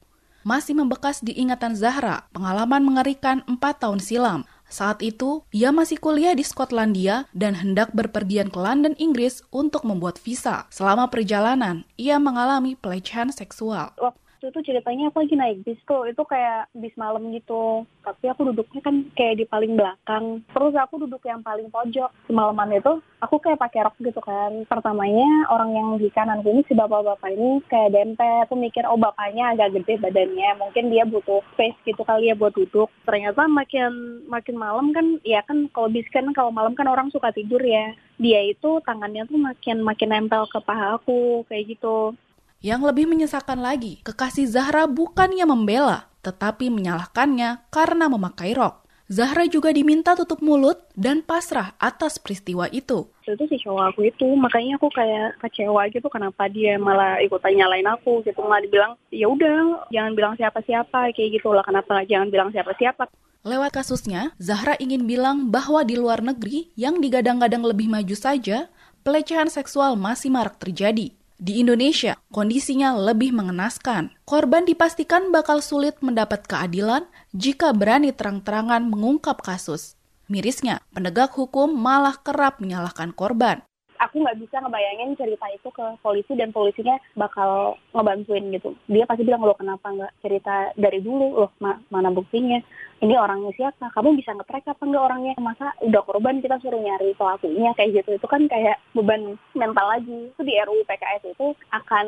Masih 0.43 0.75
membekas 0.75 1.23
di 1.23 1.31
ingatan 1.39 1.71
Zahra, 1.71 2.27
pengalaman 2.35 2.83
mengerikan 2.83 3.47
4 3.47 3.59
tahun 3.79 3.99
silam. 4.03 4.43
Saat 4.73 5.05
itu, 5.05 5.45
ia 5.53 5.69
masih 5.69 6.01
kuliah 6.01 6.33
di 6.33 6.41
Skotlandia 6.41 7.29
dan 7.29 7.53
hendak 7.53 7.93
berpergian 7.93 8.49
ke 8.49 8.57
London, 8.57 8.97
Inggris 8.97 9.45
untuk 9.53 9.85
membuat 9.85 10.17
visa. 10.17 10.65
Selama 10.73 11.13
perjalanan, 11.13 11.85
ia 11.93 12.17
mengalami 12.17 12.73
pelecehan 12.73 13.29
seksual. 13.29 13.93
Waktu 14.01 14.22
waktu 14.43 14.59
itu 14.59 14.75
ceritanya 14.75 15.07
aku 15.07 15.23
lagi 15.23 15.35
naik 15.39 15.63
bis 15.63 15.79
tuh. 15.87 16.03
Itu 16.03 16.27
kayak 16.27 16.67
bis 16.75 16.91
malam 16.99 17.31
gitu. 17.31 17.87
Tapi 18.03 18.27
aku 18.27 18.51
duduknya 18.51 18.83
kan 18.83 19.07
kayak 19.15 19.39
di 19.39 19.45
paling 19.47 19.79
belakang. 19.79 20.43
Terus 20.51 20.75
aku 20.75 21.07
duduk 21.07 21.23
yang 21.23 21.39
paling 21.39 21.71
pojok. 21.71 22.11
Semalaman 22.27 22.75
itu 22.75 22.99
aku 23.23 23.39
kayak 23.39 23.63
pakai 23.63 23.87
rok 23.87 23.95
gitu 24.03 24.19
kan. 24.19 24.67
Pertamanya 24.67 25.47
orang 25.47 25.71
yang 25.71 25.89
di 25.95 26.11
kanan 26.11 26.43
ini 26.43 26.59
si 26.67 26.75
bapak-bapak 26.75 27.31
ini 27.31 27.63
kayak 27.71 27.95
dempet. 27.95 28.51
Aku 28.51 28.59
mikir 28.59 28.83
oh 28.83 28.99
bapaknya 28.99 29.55
agak 29.55 29.79
gede 29.79 30.03
badannya. 30.03 30.59
Mungkin 30.59 30.91
dia 30.91 31.07
butuh 31.07 31.39
space 31.55 31.79
gitu 31.87 32.03
kali 32.03 32.27
ya 32.27 32.35
buat 32.35 32.51
duduk. 32.51 32.91
Ternyata 33.07 33.47
makin 33.47 34.27
makin 34.27 34.59
malam 34.59 34.91
kan 34.91 35.23
ya 35.23 35.39
kan 35.47 35.71
kalau 35.71 35.87
bis 35.87 36.07
kan 36.11 36.27
kalau 36.35 36.51
malam 36.51 36.75
kan 36.75 36.91
orang 36.91 37.07
suka 37.15 37.31
tidur 37.31 37.63
ya. 37.63 37.95
Dia 38.19 38.43
itu 38.43 38.83
tangannya 38.83 39.23
tuh 39.25 39.39
makin 39.39 39.79
makin 39.81 40.11
nempel 40.11 40.45
ke 40.51 40.59
paha 40.61 40.99
aku 40.99 41.47
kayak 41.47 41.79
gitu 41.79 42.13
yang 42.63 42.79
lebih 42.81 43.05
menyesakan 43.11 43.59
lagi, 43.59 43.99
kekasih 44.07 44.47
Zahra 44.47 44.87
bukannya 44.87 45.43
membela, 45.43 46.07
tetapi 46.23 46.71
menyalahkannya 46.71 47.67
karena 47.67 48.07
memakai 48.07 48.55
rok. 48.55 48.87
Zahra 49.11 49.43
juga 49.51 49.75
diminta 49.75 50.15
tutup 50.15 50.39
mulut 50.39 50.79
dan 50.95 51.19
pasrah 51.21 51.75
atas 51.75 52.15
peristiwa 52.17 52.71
itu. 52.71 53.11
Itu 53.27 53.43
si 53.51 53.59
cowok 53.59 53.93
aku 53.93 54.07
itu, 54.07 54.25
makanya 54.39 54.79
aku 54.79 54.87
kayak 54.95 55.43
kecewa 55.43 55.91
gitu 55.91 56.07
kenapa 56.07 56.47
dia 56.47 56.79
malah 56.79 57.19
ikutan 57.19 57.51
nyalain 57.51 57.83
aku 57.83 58.23
gitu. 58.23 58.39
Malah 58.39 58.63
dibilang, 58.63 58.95
ya 59.11 59.27
udah 59.27 59.91
jangan 59.91 60.15
bilang 60.15 60.33
siapa-siapa 60.39 61.11
kayak 61.11 61.29
gitu 61.35 61.51
lah, 61.51 61.67
kenapa 61.67 62.07
jangan 62.07 62.31
bilang 62.31 62.49
siapa-siapa. 62.55 63.11
Lewat 63.43 63.75
kasusnya, 63.75 64.31
Zahra 64.39 64.79
ingin 64.79 65.03
bilang 65.03 65.51
bahwa 65.51 65.83
di 65.83 65.99
luar 65.99 66.23
negeri 66.23 66.71
yang 66.79 67.03
digadang-gadang 67.03 67.59
lebih 67.59 67.91
maju 67.91 68.15
saja, 68.15 68.71
pelecehan 69.03 69.51
seksual 69.51 69.99
masih 69.99 70.31
marak 70.31 70.55
terjadi. 70.63 71.11
Di 71.41 71.59
Indonesia, 71.59 72.21
kondisinya 72.29 72.93
lebih 72.93 73.33
mengenaskan. 73.33 74.13
Korban 74.23 74.63
dipastikan 74.63 75.33
bakal 75.33 75.59
sulit 75.59 75.97
mendapat 75.99 76.45
keadilan 76.45 77.09
jika 77.33 77.73
berani 77.73 78.13
terang-terangan 78.13 78.87
mengungkap 78.87 79.41
kasus. 79.41 79.97
Mirisnya, 80.31 80.85
penegak 80.95 81.35
hukum 81.35 81.73
malah 81.73 82.15
kerap 82.21 82.61
menyalahkan 82.63 83.11
korban 83.11 83.65
aku 83.99 84.21
nggak 84.21 84.39
bisa 84.39 84.61
ngebayangin 84.61 85.17
cerita 85.17 85.45
itu 85.53 85.69
ke 85.69 85.85
polisi 85.99 86.33
dan 86.37 86.53
polisinya 86.55 86.97
bakal 87.17 87.77
ngebantuin 87.93 88.49
gitu. 88.53 88.73
Dia 88.89 89.05
pasti 89.09 89.25
bilang 89.25 89.45
lo 89.45 89.57
kenapa 89.57 89.89
nggak 89.89 90.13
cerita 90.23 90.71
dari 90.77 90.99
dulu 91.03 91.45
loh 91.45 91.51
ma 91.61 91.77
mana 91.89 92.09
buktinya. 92.09 92.61
Ini 93.03 93.19
orangnya 93.19 93.51
siapa? 93.59 93.91
Kamu 93.91 94.15
bisa 94.15 94.31
ngetrack 94.31 94.63
apa 94.63 94.83
nggak 94.87 95.05
orangnya? 95.11 95.33
Masa 95.43 95.75
udah 95.83 96.01
korban 96.07 96.39
kita 96.39 96.55
suruh 96.63 96.79
nyari 96.79 97.11
pelakunya 97.19 97.75
kayak 97.75 97.99
gitu 97.99 98.15
itu 98.15 98.27
kan 98.31 98.47
kayak 98.47 98.79
beban 98.95 99.35
mental 99.57 99.85
lagi. 99.91 100.31
Itu 100.31 100.41
di 100.47 100.55
RUU 100.55 100.87
PKS 100.87 101.23
itu 101.35 101.47
akan 101.75 102.05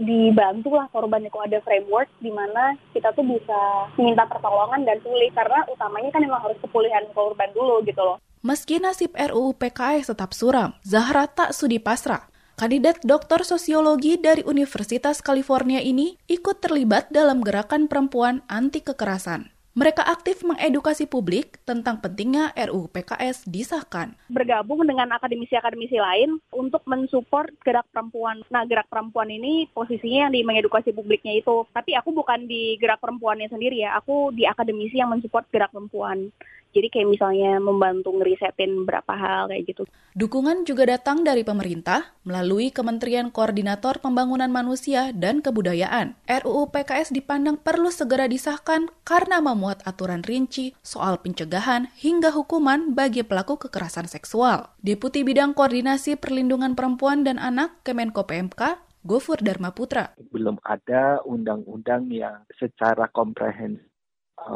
dibantu 0.00 0.72
lah 0.72 0.88
korban 0.88 1.28
itu 1.28 1.36
ada 1.36 1.60
framework 1.60 2.08
di 2.24 2.32
mana 2.32 2.72
kita 2.96 3.12
tuh 3.12 3.26
bisa 3.28 3.92
minta 4.00 4.24
pertolongan 4.24 4.88
dan 4.88 5.04
pulih 5.04 5.28
karena 5.36 5.68
utamanya 5.68 6.10
kan 6.16 6.24
emang 6.24 6.40
harus 6.40 6.56
kepulihan 6.64 7.04
korban 7.12 7.52
dulu 7.52 7.84
gitu 7.84 8.00
loh. 8.00 8.16
Meski 8.38 8.78
nasib 8.78 9.18
RUU 9.18 9.58
PKS 9.58 10.14
tetap 10.14 10.30
suram, 10.30 10.70
Zahra 10.86 11.26
tak 11.26 11.50
sudi 11.50 11.82
pasrah. 11.82 12.30
Kandidat 12.54 13.02
doktor 13.02 13.42
sosiologi 13.42 14.14
dari 14.14 14.46
Universitas 14.46 15.18
California 15.18 15.82
ini 15.82 16.14
ikut 16.30 16.62
terlibat 16.62 17.10
dalam 17.10 17.42
gerakan 17.42 17.90
perempuan 17.90 18.46
anti 18.46 18.78
kekerasan. 18.78 19.50
Mereka 19.78 20.02
aktif 20.02 20.42
mengedukasi 20.42 21.06
publik 21.06 21.62
tentang 21.62 22.02
pentingnya 22.02 22.50
RUU 22.54 22.90
PKS 22.90 23.46
disahkan. 23.46 24.14
Bergabung 24.26 24.82
dengan 24.86 25.10
akademisi-akademisi 25.14 25.98
lain 25.98 26.38
untuk 26.54 26.82
mensupport 26.86 27.50
gerak 27.62 27.86
perempuan. 27.94 28.42
Nah, 28.50 28.66
gerak 28.66 28.90
perempuan 28.90 29.30
ini 29.30 29.66
posisinya 29.70 30.26
yang 30.26 30.32
di 30.34 30.42
mengedukasi 30.42 30.90
publiknya 30.90 31.34
itu. 31.38 31.62
Tapi 31.70 31.94
aku 31.94 32.10
bukan 32.10 32.50
di 32.50 32.74
gerak 32.78 32.98
perempuannya 32.98 33.50
sendiri 33.50 33.82
ya, 33.82 33.94
aku 33.98 34.34
di 34.34 34.46
akademisi 34.46 34.98
yang 34.98 35.14
mensupport 35.14 35.46
gerak 35.50 35.70
perempuan. 35.70 36.30
Jadi 36.76 36.92
kayak 36.92 37.08
misalnya 37.08 37.56
membantu 37.58 38.12
ngerisetin 38.12 38.84
berapa 38.84 39.12
hal 39.16 39.48
kayak 39.48 39.64
gitu. 39.66 39.82
Dukungan 40.14 40.68
juga 40.68 40.84
datang 40.84 41.24
dari 41.24 41.42
pemerintah 41.42 42.12
melalui 42.28 42.68
Kementerian 42.68 43.32
Koordinator 43.32 44.04
Pembangunan 44.04 44.52
Manusia 44.52 45.10
dan 45.16 45.40
Kebudayaan. 45.40 46.18
RUU 46.28 46.68
PKS 46.68 47.16
dipandang 47.16 47.56
perlu 47.56 47.88
segera 47.88 48.28
disahkan 48.28 48.92
karena 49.02 49.40
memuat 49.40 49.80
aturan 49.88 50.20
rinci 50.22 50.76
soal 50.84 51.18
pencegahan 51.24 51.88
hingga 51.96 52.30
hukuman 52.36 52.92
bagi 52.92 53.24
pelaku 53.24 53.56
kekerasan 53.56 54.06
seksual. 54.10 54.68
Deputi 54.84 55.24
Bidang 55.24 55.56
Koordinasi 55.56 56.20
Perlindungan 56.20 56.76
Perempuan 56.76 57.24
dan 57.24 57.40
Anak 57.40 57.80
Kemenko 57.82 58.28
PMK 58.28 58.88
Gofur 59.08 59.40
Dharma 59.40 59.72
Putra. 59.72 60.12
Belum 60.28 60.60
ada 60.68 61.24
undang-undang 61.24 62.12
yang 62.12 62.44
secara 62.60 63.08
komprehensif 63.08 63.87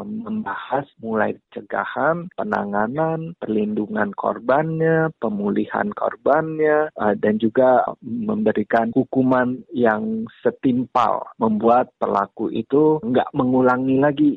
membahas 0.02 0.88
mulai 1.02 1.36
pencegahan, 1.36 2.30
penanganan, 2.38 3.36
perlindungan 3.36 4.14
korbannya, 4.16 5.12
pemulihan 5.20 5.90
korbannya, 5.92 6.88
uh, 6.96 7.14
dan 7.18 7.36
juga 7.36 7.84
memberikan 8.00 8.94
hukuman 8.94 9.60
yang 9.74 10.24
setimpal, 10.40 11.26
membuat 11.36 11.92
pelaku 12.00 12.48
itu 12.54 13.02
nggak 13.04 13.28
mengulangi 13.36 13.96
lagi. 14.00 14.32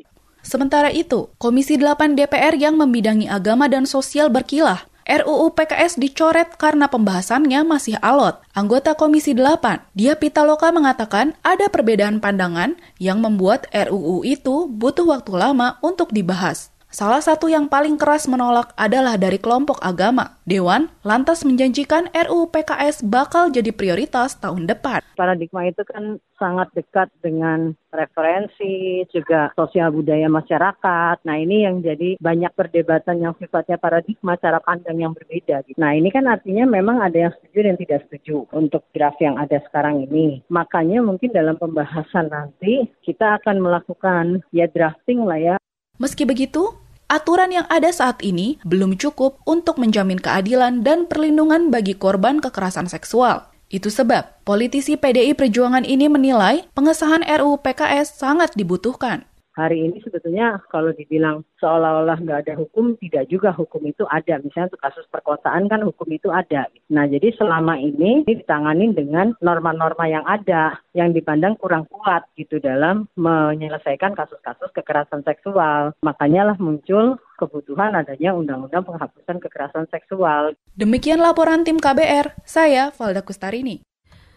Sementara 0.46 0.94
itu, 0.94 1.26
Komisi 1.42 1.74
8 1.74 2.14
DPR 2.14 2.54
yang 2.54 2.78
membidangi 2.78 3.26
agama 3.26 3.66
dan 3.66 3.82
sosial 3.82 4.30
berkilah 4.30 4.86
RUU 5.06 5.54
PKS 5.54 6.02
dicoret 6.02 6.58
karena 6.58 6.90
pembahasannya 6.90 7.62
masih 7.62 7.94
alot. 8.02 8.42
Anggota 8.58 8.98
Komisi 8.98 9.38
8, 9.38 9.94
Dia 9.94 10.18
Pitaloka 10.18 10.74
mengatakan 10.74 11.38
ada 11.46 11.70
perbedaan 11.70 12.18
pandangan 12.18 12.74
yang 12.98 13.22
membuat 13.22 13.70
RUU 13.70 14.26
itu 14.26 14.66
butuh 14.66 15.06
waktu 15.06 15.32
lama 15.38 15.78
untuk 15.78 16.10
dibahas. 16.10 16.75
Salah 16.96 17.20
satu 17.20 17.52
yang 17.52 17.68
paling 17.68 18.00
keras 18.00 18.24
menolak 18.24 18.72
adalah 18.72 19.20
dari 19.20 19.36
kelompok 19.36 19.76
agama. 19.84 20.40
Dewan 20.48 20.88
lantas 21.04 21.44
menjanjikan 21.44 22.08
RUU 22.08 22.48
PKS 22.48 23.04
bakal 23.04 23.52
jadi 23.52 23.68
prioritas 23.68 24.40
tahun 24.40 24.64
depan. 24.64 25.04
Paradigma 25.12 25.68
itu 25.68 25.84
kan 25.84 26.16
sangat 26.40 26.72
dekat 26.72 27.12
dengan 27.20 27.76
referensi, 27.92 29.04
juga 29.12 29.52
sosial 29.52 29.92
budaya 29.92 30.24
masyarakat. 30.32 31.20
Nah 31.20 31.36
ini 31.36 31.68
yang 31.68 31.84
jadi 31.84 32.16
banyak 32.16 32.56
perdebatan 32.56 33.20
yang 33.20 33.36
sifatnya 33.36 33.76
paradigma 33.76 34.40
cara 34.40 34.56
pandang 34.64 34.96
yang 34.96 35.12
berbeda. 35.12 35.68
Nah 35.76 35.92
ini 35.92 36.08
kan 36.08 36.24
artinya 36.24 36.64
memang 36.64 37.04
ada 37.04 37.28
yang 37.28 37.32
setuju 37.36 37.68
dan 37.68 37.76
tidak 37.76 38.08
setuju 38.08 38.48
untuk 38.56 38.88
draft 38.96 39.20
yang 39.20 39.36
ada 39.36 39.60
sekarang 39.68 40.00
ini. 40.08 40.40
Makanya 40.48 41.04
mungkin 41.04 41.28
dalam 41.28 41.60
pembahasan 41.60 42.32
nanti 42.32 42.88
kita 43.04 43.36
akan 43.44 43.60
melakukan 43.60 44.40
ya 44.48 44.64
drafting 44.72 45.28
lah 45.28 45.36
ya. 45.36 45.56
Meski 45.96 46.28
begitu, 46.28 46.76
Aturan 47.06 47.54
yang 47.54 47.70
ada 47.70 47.94
saat 47.94 48.18
ini 48.18 48.58
belum 48.66 48.98
cukup 48.98 49.38
untuk 49.46 49.78
menjamin 49.78 50.18
keadilan 50.18 50.82
dan 50.82 51.06
perlindungan 51.06 51.70
bagi 51.70 51.94
korban 51.94 52.42
kekerasan 52.42 52.90
seksual. 52.90 53.46
Itu 53.70 53.94
sebab 53.94 54.42
politisi 54.42 54.98
PDI 54.98 55.38
Perjuangan 55.38 55.86
ini 55.86 56.10
menilai 56.10 56.66
pengesahan 56.74 57.22
RUU 57.22 57.62
PKS 57.62 58.18
sangat 58.18 58.58
dibutuhkan 58.58 59.22
hari 59.56 59.88
ini 59.88 59.98
sebetulnya 60.04 60.60
kalau 60.68 60.92
dibilang 60.92 61.42
seolah-olah 61.58 62.20
nggak 62.20 62.40
ada 62.46 62.54
hukum, 62.60 62.94
tidak 63.00 63.26
juga 63.32 63.50
hukum 63.56 63.82
itu 63.88 64.04
ada. 64.12 64.36
Misalnya 64.38 64.76
untuk 64.76 64.84
kasus 64.84 65.08
perkosaan 65.08 65.66
kan 65.72 65.80
hukum 65.82 66.06
itu 66.12 66.28
ada. 66.28 66.68
Nah 66.92 67.08
jadi 67.08 67.32
selama 67.34 67.80
ini 67.80 68.28
ditangani 68.28 68.92
dengan 68.92 69.32
norma-norma 69.40 70.04
yang 70.06 70.22
ada, 70.28 70.76
yang 70.92 71.16
dipandang 71.16 71.56
kurang 71.56 71.88
kuat 71.88 72.28
gitu 72.36 72.60
dalam 72.60 73.08
menyelesaikan 73.16 74.12
kasus-kasus 74.12 74.68
kekerasan 74.76 75.24
seksual. 75.24 75.96
Makanya 76.04 76.52
lah 76.52 76.56
muncul 76.60 77.16
kebutuhan 77.40 77.96
adanya 77.96 78.36
undang-undang 78.36 78.84
penghapusan 78.84 79.40
kekerasan 79.40 79.88
seksual. 79.88 80.52
Demikian 80.76 81.24
laporan 81.24 81.64
tim 81.64 81.80
KBR, 81.80 82.36
saya 82.44 82.92
Valda 82.92 83.24
Kustarini. 83.24 83.95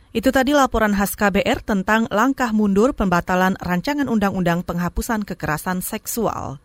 Itu 0.10 0.34
tadi 0.34 0.58
laporan 0.58 0.98
khas 0.98 1.13
KBR 1.13 1.62
tentang 1.62 2.10
langkah 2.10 2.50
mundur 2.50 2.98
pembatalan 2.98 3.54
rancangan 3.62 4.10
undang-undang 4.10 4.65
penghapusan 4.65 5.22
kekerasan 5.22 5.86
seksual. 5.86 6.58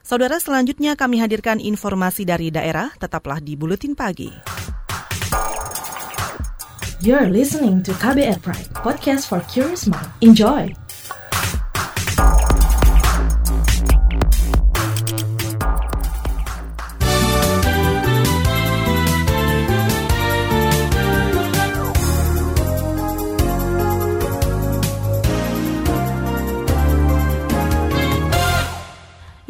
Saudara, 0.00 0.40
selanjutnya 0.40 0.96
kami 0.96 1.20
hadirkan 1.20 1.60
informasi 1.60 2.24
dari 2.24 2.48
daerah, 2.48 2.94
tetaplah 2.96 3.42
di 3.42 3.52
Buletin 3.52 3.92
Pagi. 3.92 4.32
You're 7.04 7.28
listening 7.28 7.84
to 7.84 7.92
KBR 8.00 8.40
Pride, 8.40 8.72
podcast 8.80 9.28
for 9.28 9.44
curious 9.52 9.84
mind. 9.84 10.08
Enjoy! 10.24 10.85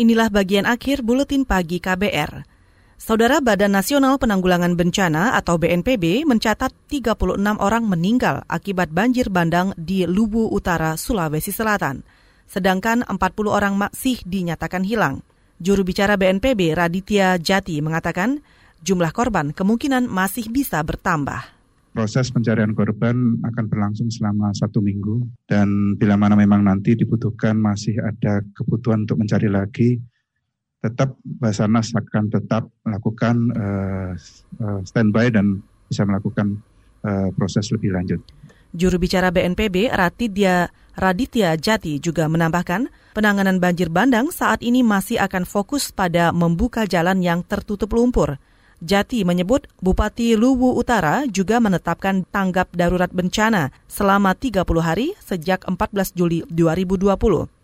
Inilah 0.06 0.30
bagian 0.30 0.70
akhir 0.70 1.02
buletin 1.02 1.42
pagi 1.42 1.82
KBR. 1.82 2.46
Saudara 2.94 3.42
Badan 3.42 3.74
Nasional 3.74 4.22
Penanggulangan 4.22 4.78
Bencana 4.78 5.34
atau 5.34 5.58
BNPB 5.58 6.22
mencatat 6.22 6.70
36 6.86 7.42
orang 7.58 7.82
meninggal 7.82 8.46
akibat 8.46 8.94
banjir 8.94 9.34
bandang 9.34 9.74
di 9.74 10.06
Luwu 10.06 10.46
Utara, 10.54 10.94
Sulawesi 10.94 11.50
Selatan. 11.50 12.06
Sedangkan 12.46 13.02
40 13.02 13.18
orang 13.50 13.74
masih 13.74 14.22
dinyatakan 14.22 14.86
hilang. 14.86 15.26
Juru 15.58 15.82
bicara 15.82 16.14
BNPB 16.14 16.78
Raditya 16.78 17.34
Jati 17.42 17.82
mengatakan 17.82 18.46
jumlah 18.86 19.10
korban 19.10 19.50
kemungkinan 19.50 20.06
masih 20.06 20.54
bisa 20.54 20.78
bertambah 20.86 21.55
proses 21.96 22.28
pencarian 22.28 22.76
korban 22.76 23.40
akan 23.40 23.64
berlangsung 23.72 24.12
selama 24.12 24.52
satu 24.52 24.84
minggu 24.84 25.24
dan 25.48 25.96
bila 25.96 26.20
mana 26.20 26.36
memang 26.36 26.60
nanti 26.60 26.92
dibutuhkan 26.92 27.56
masih 27.56 27.96
ada 28.04 28.44
kebutuhan 28.52 29.08
untuk 29.08 29.16
mencari 29.16 29.48
lagi, 29.48 29.96
tetap 30.84 31.16
Basarnas 31.24 31.96
akan 31.96 32.28
tetap 32.28 32.68
melakukan 32.84 33.36
uh, 33.56 34.12
standby 34.84 35.32
dan 35.32 35.64
bisa 35.88 36.04
melakukan 36.04 36.60
uh, 37.00 37.32
proses 37.32 37.72
lebih 37.72 37.96
lanjut. 37.96 38.20
Juru 38.76 39.00
bicara 39.00 39.32
BNPB 39.32 39.88
Ratidya 39.88 40.68
Raditya 41.00 41.56
Jati 41.56 41.96
juga 41.96 42.28
menambahkan, 42.28 42.92
penanganan 43.16 43.56
banjir 43.56 43.88
bandang 43.88 44.28
saat 44.28 44.60
ini 44.60 44.84
masih 44.84 45.16
akan 45.16 45.48
fokus 45.48 45.96
pada 45.96 46.28
membuka 46.36 46.84
jalan 46.84 47.24
yang 47.24 47.40
tertutup 47.40 47.88
lumpur 47.96 48.36
Jati 48.84 49.24
menyebut 49.24 49.64
Bupati 49.80 50.36
Luwu 50.36 50.76
Utara 50.76 51.24
juga 51.24 51.56
menetapkan 51.64 52.28
tanggap 52.28 52.68
darurat 52.76 53.08
bencana 53.08 53.72
selama 53.88 54.36
30 54.36 54.60
hari 54.84 55.16
sejak 55.24 55.64
14 55.64 56.12
Juli 56.12 56.44
2020. 56.52 57.16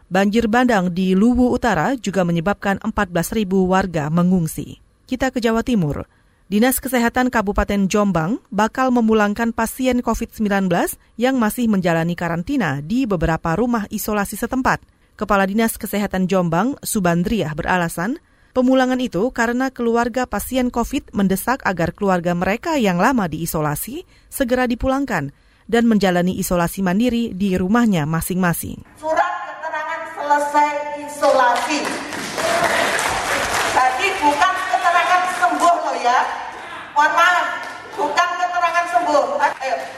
Banjir 0.08 0.44
bandang 0.48 0.88
di 0.88 1.12
Luwu 1.12 1.52
Utara 1.52 1.96
juga 2.00 2.24
menyebabkan 2.24 2.80
14.000 2.80 3.44
warga 3.68 4.08
mengungsi. 4.08 4.80
Kita 5.04 5.28
ke 5.28 5.40
Jawa 5.40 5.60
Timur. 5.60 6.08
Dinas 6.52 6.80
Kesehatan 6.80 7.32
Kabupaten 7.32 7.88
Jombang 7.88 8.36
bakal 8.52 8.92
memulangkan 8.92 9.56
pasien 9.56 10.04
COVID-19 10.04 10.68
yang 11.16 11.40
masih 11.40 11.64
menjalani 11.64 12.12
karantina 12.12 12.84
di 12.84 13.08
beberapa 13.08 13.56
rumah 13.56 13.88
isolasi 13.88 14.36
setempat. 14.36 14.84
Kepala 15.16 15.48
Dinas 15.48 15.76
Kesehatan 15.76 16.28
Jombang, 16.28 16.76
Subandriah, 16.84 17.56
beralasan 17.56 18.20
Pemulangan 18.52 19.00
itu 19.00 19.32
karena 19.32 19.72
keluarga 19.72 20.28
pasien 20.28 20.68
COVID 20.68 21.16
mendesak 21.16 21.64
agar 21.64 21.96
keluarga 21.96 22.36
mereka 22.36 22.76
yang 22.76 23.00
lama 23.00 23.24
diisolasi 23.24 24.04
segera 24.28 24.68
dipulangkan 24.68 25.32
dan 25.64 25.88
menjalani 25.88 26.36
isolasi 26.36 26.84
mandiri 26.84 27.32
di 27.32 27.56
rumahnya 27.56 28.04
masing-masing. 28.04 28.84
Surat 29.00 29.32
keterangan 29.56 30.00
selesai 30.12 30.70
isolasi. 31.00 31.80
Jadi 33.72 34.06
bukan 34.20 34.54
keterangan 34.68 35.22
sembuh 35.40 35.76
loh 35.88 35.96
ya. 36.04 36.20
Mohon 36.92 37.12
maaf, 37.16 37.46
bukan 37.96 38.28
keterangan 38.36 38.86
sembuh. 38.92 39.24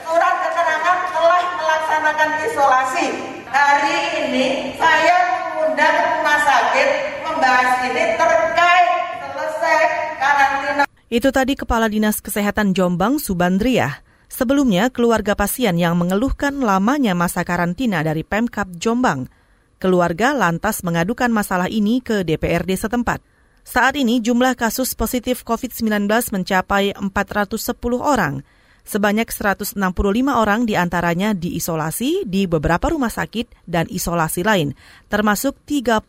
Surat 0.07 0.35
keterangan 0.47 0.97
telah 1.11 1.43
melaksanakan 1.59 2.29
isolasi. 2.47 3.07
Hari 3.51 3.99
ini 4.31 4.79
saya 4.79 5.44
mengundang 5.75 6.07
rumah 6.07 6.39
sakit 6.39 6.89
membahas 7.27 7.71
ini 7.91 8.03
terkait 8.15 8.87
selesai 9.19 9.79
karantina. 10.15 10.83
Itu 11.11 11.29
tadi 11.35 11.53
Kepala 11.59 11.91
Dinas 11.91 12.23
Kesehatan 12.23 12.71
Jombang 12.71 13.19
Subandriah. 13.19 13.99
Sebelumnya, 14.31 14.87
keluarga 14.87 15.35
pasien 15.35 15.75
yang 15.75 15.99
mengeluhkan 15.99 16.63
lamanya 16.63 17.11
masa 17.11 17.43
karantina 17.43 18.07
dari 18.07 18.23
Pemkap 18.23 18.71
Jombang. 18.79 19.27
Keluarga 19.75 20.31
lantas 20.31 20.79
mengadukan 20.79 21.27
masalah 21.27 21.67
ini 21.67 21.99
ke 21.99 22.23
DPRD 22.23 22.79
setempat. 22.79 23.19
Saat 23.67 23.99
ini 23.99 24.23
jumlah 24.23 24.55
kasus 24.55 24.95
positif 24.95 25.43
COVID-19 25.43 26.07
mencapai 26.31 26.95
410 26.95 27.99
orang. 27.99 28.47
Sebanyak 28.85 29.33
165 29.33 29.81
orang 30.29 30.69
di 30.69 30.77
antaranya 30.77 31.33
diisolasi 31.33 32.29
di 32.29 32.45
beberapa 32.45 32.93
rumah 32.93 33.09
sakit 33.09 33.65
dan 33.65 33.89
isolasi 33.89 34.45
lain, 34.45 34.77
termasuk 35.09 35.57
39 35.65 36.05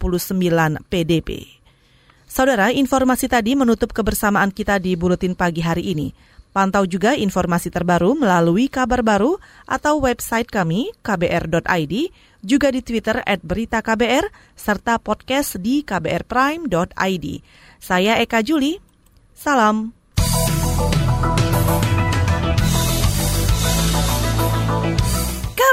PDP. 0.92 1.56
Saudara, 2.28 2.68
informasi 2.68 3.32
tadi 3.32 3.56
menutup 3.56 3.96
kebersamaan 3.96 4.52
kita 4.52 4.76
di 4.76 4.92
Buletin 4.92 5.32
Pagi 5.32 5.64
hari 5.64 5.88
ini. 5.96 6.12
Pantau 6.52 6.84
juga 6.84 7.16
informasi 7.16 7.72
terbaru 7.72 8.12
melalui 8.12 8.68
kabar 8.68 9.00
baru 9.00 9.40
atau 9.64 10.04
website 10.04 10.48
kami 10.48 10.92
kbr.id, 11.00 11.94
juga 12.44 12.68
di 12.68 12.80
Twitter 12.84 13.24
at 13.24 13.40
Berita 13.40 13.80
KBR, 13.80 14.28
serta 14.52 15.00
podcast 15.00 15.56
di 15.60 15.80
kbrprime.id. 15.80 17.26
Saya 17.80 18.20
Eka 18.20 18.44
Juli, 18.44 18.76
salam. 19.32 19.95